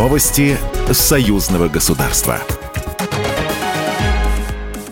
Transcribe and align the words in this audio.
Новости 0.00 0.56
союзного 0.90 1.68
государства. 1.68 2.40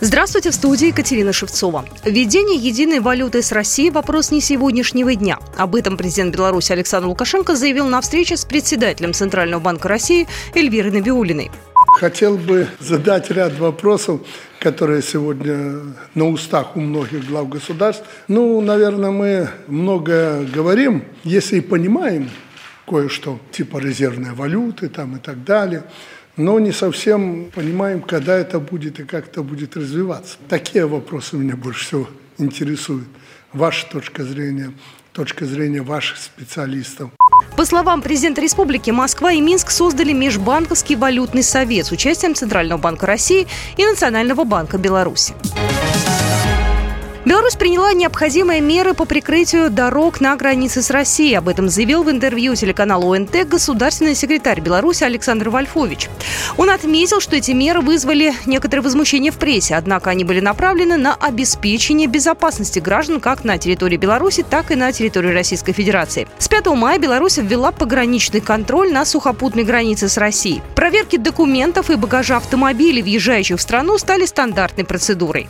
Здравствуйте, 0.00 0.50
в 0.50 0.54
студии 0.54 0.86
Екатерина 0.86 1.30
Шевцова. 1.30 1.84
Введение 2.06 2.56
единой 2.56 3.00
валюты 3.00 3.42
с 3.42 3.52
Россией– 3.52 3.90
вопрос 3.90 4.30
не 4.30 4.40
сегодняшнего 4.40 5.14
дня. 5.14 5.38
Об 5.58 5.74
этом 5.74 5.98
президент 5.98 6.34
Беларуси 6.34 6.72
Александр 6.72 7.08
Лукашенко 7.08 7.54
заявил 7.54 7.86
на 7.86 8.00
встрече 8.00 8.38
с 8.38 8.46
председателем 8.46 9.12
Центрального 9.12 9.60
банка 9.60 9.88
России 9.88 10.26
Эльвирой 10.54 10.90
Набиулиной. 10.90 11.50
Хотел 12.00 12.38
бы 12.38 12.66
задать 12.80 13.30
ряд 13.30 13.58
вопросов, 13.58 14.22
которые 14.58 15.02
сегодня 15.02 15.82
на 16.14 16.30
устах 16.30 16.76
у 16.76 16.80
многих 16.80 17.28
глав 17.28 17.50
государств. 17.50 18.04
Ну, 18.26 18.58
наверное, 18.62 19.10
мы 19.10 19.50
много 19.66 20.46
говорим, 20.50 21.04
если 21.24 21.58
и 21.58 21.60
понимаем 21.60 22.30
кое-что, 22.86 23.40
типа 23.50 23.78
резервной 23.78 24.32
валюты 24.32 24.88
там 24.88 25.16
и 25.16 25.18
так 25.18 25.44
далее, 25.44 25.84
но 26.36 26.58
не 26.58 26.72
совсем 26.72 27.50
понимаем, 27.54 28.02
когда 28.02 28.36
это 28.36 28.58
будет 28.58 29.00
и 29.00 29.04
как 29.04 29.28
это 29.28 29.42
будет 29.42 29.76
развиваться. 29.76 30.36
Такие 30.48 30.86
вопросы 30.86 31.36
меня 31.36 31.56
больше 31.56 31.84
всего 31.84 32.08
интересуют. 32.38 33.08
Ваша 33.52 33.86
точка 33.86 34.24
зрения, 34.24 34.72
точка 35.12 35.46
зрения 35.46 35.82
ваших 35.82 36.18
специалистов. 36.18 37.10
По 37.56 37.64
словам 37.64 38.02
президента 38.02 38.40
республики, 38.40 38.90
Москва 38.90 39.30
и 39.32 39.40
Минск 39.40 39.70
создали 39.70 40.12
Межбанковский 40.12 40.96
валютный 40.96 41.44
совет 41.44 41.86
с 41.86 41.92
участием 41.92 42.34
Центрального 42.34 42.80
банка 42.80 43.06
России 43.06 43.46
и 43.76 43.84
Национального 43.84 44.42
банка 44.42 44.76
Беларуси. 44.76 45.34
Беларусь 47.44 47.58
приняла 47.58 47.92
необходимые 47.92 48.62
меры 48.62 48.94
по 48.94 49.04
прикрытию 49.04 49.68
дорог 49.68 50.18
на 50.22 50.34
границе 50.34 50.80
с 50.80 50.88
Россией. 50.88 51.34
Об 51.34 51.46
этом 51.46 51.68
заявил 51.68 52.02
в 52.02 52.10
интервью 52.10 52.54
телеканалу 52.54 53.12
ОНТ 53.12 53.46
государственный 53.46 54.14
секретарь 54.14 54.62
Беларуси 54.62 55.04
Александр 55.04 55.50
Вольфович. 55.50 56.08
Он 56.56 56.70
отметил, 56.70 57.20
что 57.20 57.36
эти 57.36 57.50
меры 57.50 57.82
вызвали 57.82 58.32
некоторые 58.46 58.82
возмущения 58.82 59.30
в 59.30 59.36
прессе, 59.36 59.74
однако 59.74 60.08
они 60.08 60.24
были 60.24 60.40
направлены 60.40 60.96
на 60.96 61.14
обеспечение 61.14 62.08
безопасности 62.08 62.78
граждан 62.78 63.20
как 63.20 63.44
на 63.44 63.58
территории 63.58 63.98
Беларуси, 63.98 64.42
так 64.48 64.70
и 64.70 64.74
на 64.74 64.90
территории 64.92 65.34
Российской 65.34 65.74
Федерации. 65.74 66.26
С 66.38 66.48
5 66.48 66.68
мая 66.68 66.98
Беларусь 66.98 67.36
ввела 67.36 67.72
пограничный 67.72 68.40
контроль 68.40 68.90
на 68.90 69.04
сухопутной 69.04 69.64
границе 69.64 70.08
с 70.08 70.16
Россией. 70.16 70.62
Проверки 70.74 71.18
документов 71.18 71.90
и 71.90 71.96
багажа 71.96 72.38
автомобилей, 72.38 73.02
въезжающих 73.02 73.58
в 73.58 73.60
страну, 73.60 73.98
стали 73.98 74.24
стандартной 74.24 74.86
процедурой. 74.86 75.46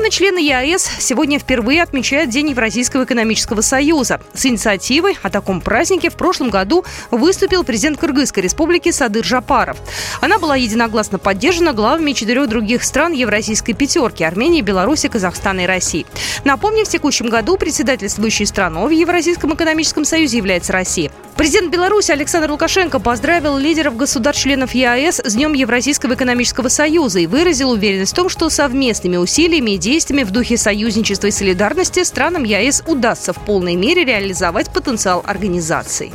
Страны-члены 0.00 0.38
ЕАЭС 0.38 0.92
сегодня 0.98 1.38
впервые 1.38 1.82
отмечают 1.82 2.30
День 2.30 2.48
Евразийского 2.50 3.04
экономического 3.04 3.60
союза. 3.60 4.18
С 4.32 4.46
инициативой 4.46 5.18
о 5.20 5.28
таком 5.28 5.60
празднике 5.60 6.08
в 6.08 6.14
прошлом 6.14 6.48
году 6.48 6.86
выступил 7.10 7.64
президент 7.64 7.98
Кыргызской 7.98 8.42
республики 8.42 8.92
Садыр 8.92 9.22
Жапаров. 9.22 9.76
Она 10.22 10.38
была 10.38 10.56
единогласно 10.56 11.18
поддержана 11.18 11.74
главами 11.74 12.12
четырех 12.12 12.48
других 12.48 12.82
стран 12.82 13.12
Евразийской 13.12 13.74
пятерки– 13.74 14.24
Армении, 14.24 14.62
Беларуси, 14.62 15.08
Казахстана 15.08 15.60
и 15.60 15.66
России. 15.66 16.06
Напомним, 16.44 16.86
в 16.86 16.88
текущем 16.88 17.28
году 17.28 17.58
председательствующей 17.58 18.46
страной 18.46 18.88
в 18.88 18.98
Евразийском 18.98 19.52
экономическом 19.52 20.06
союзе 20.06 20.38
является 20.38 20.72
Россия. 20.72 21.12
Президент 21.36 21.72
Беларуси 21.72 22.10
Александр 22.10 22.50
Лукашенко 22.50 22.98
поздравил 22.98 23.56
лидеров 23.56 23.96
государств-членов 23.96 24.74
ЕАЭС 24.74 25.20
с 25.24 25.34
Днем 25.34 25.54
Евразийского 25.54 26.12
экономического 26.12 26.68
союза 26.68 27.20
и 27.20 27.26
выразил 27.26 27.70
уверенность 27.70 28.12
в 28.12 28.14
том, 28.14 28.28
что 28.28 28.50
совместными 28.50 29.16
усилиями 29.16 29.70
и 29.70 29.78
действиями 29.90 30.22
в 30.22 30.30
духе 30.30 30.56
союзничества 30.56 31.26
и 31.26 31.30
солидарности 31.32 32.04
странам 32.04 32.44
ЕАЭС 32.44 32.84
удастся 32.86 33.32
в 33.32 33.44
полной 33.44 33.74
мере 33.74 34.04
реализовать 34.04 34.72
потенциал 34.72 35.24
организации. 35.26 36.12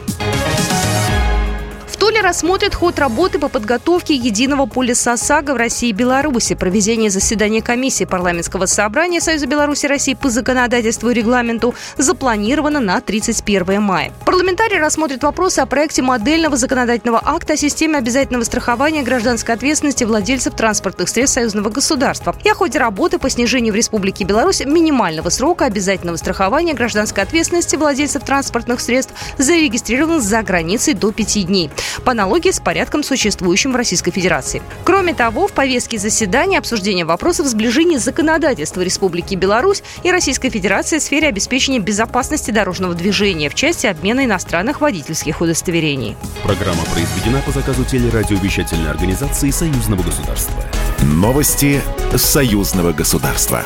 Туле 2.06 2.22
рассмотрит 2.22 2.76
ход 2.76 3.00
работы 3.00 3.40
по 3.40 3.50
подготовке 3.50 4.14
единого 4.14 4.68
полиса 4.68 5.14
ОСАГО 5.14 5.56
в 5.56 5.58
России 5.58 5.90
и 5.90 5.92
Беларуси. 5.92 6.54
Проведение 6.54 7.10
заседания 7.10 7.64
комиссии 7.64 8.06
парламентского 8.06 8.68
собрания 8.68 9.20
Союза 9.20 9.48
Беларуси 9.48 9.88
и 9.88 9.90
России 9.90 10.14
по 10.14 10.30
законодательству 10.30 11.10
и 11.10 11.16
регламенту 11.16 11.74
запланировано 11.98 12.80
на 12.80 13.02
31 13.02 13.82
мая. 13.82 14.14
Парламентарий 14.24 14.78
рассмотрит 14.78 15.24
вопросы 15.24 15.62
о 15.62 15.66
проекте 15.66 16.04
модельного 16.04 16.58
законодательного 16.58 17.20
акта 17.26 17.54
о 17.54 17.58
системе 17.58 17.98
обязательного 17.98 18.44
страхования 18.44 19.02
гражданской 19.02 19.56
ответственности 19.56 20.04
владельцев 20.04 20.54
транспортных 20.54 21.10
средств 21.10 21.34
союзного 21.34 21.70
государства 21.70 22.36
и 22.44 22.50
о 22.50 22.54
ходе 22.54 22.78
работы 22.78 23.18
по 23.18 23.32
снижению 23.32 23.74
в 23.74 23.78
Республике 23.78 24.26
Беларусь 24.26 24.64
минимального 24.64 25.30
срока 25.30 25.66
обязательного 25.66 26.18
страхования 26.18 26.76
гражданской 26.76 27.24
ответственности 27.24 27.78
владельцев 27.78 28.24
транспортных 28.24 28.80
средств, 28.80 29.16
зарегистрированных 29.40 30.22
за 30.22 30.44
границей 30.44 30.94
до 30.94 31.12
пяти 31.12 31.42
дней 31.42 31.72
по 32.04 32.12
аналогии 32.12 32.52
с 32.52 32.60
порядком, 32.60 33.04
существующим 33.04 33.72
в 33.72 33.76
Российской 33.76 34.12
Федерации. 34.12 34.62
Кроме 34.84 35.14
того, 35.14 35.48
в 35.48 35.52
повестке 35.52 35.98
заседания 35.98 36.58
обсуждение 36.58 37.06
вопросов 37.06 37.48
сближения 37.48 38.00
законодательства 38.00 38.82
Республики 38.82 39.36
Беларусь 39.36 39.84
и 40.04 40.12
Российской 40.12 40.50
Федерации 40.50 41.00
в 41.00 41.04
сфере 41.04 41.28
обеспечения 41.28 41.80
безопасности 41.80 42.52
дорожного 42.52 42.94
движения 42.96 43.50
в 43.50 43.56
части 43.56 43.88
обмена 43.88 44.26
иностранных 44.26 44.82
водительских 44.82 45.42
удостоверений. 45.42 46.16
Программа 46.44 46.84
произведена 46.86 47.42
по 47.42 47.52
заказу 47.52 47.84
телерадиовещательной 47.86 48.90
организации 48.90 49.52
Союзного 49.52 50.04
государства. 50.04 50.64
Новости 51.02 51.82
Союзного 52.16 52.94
государства. 52.94 53.66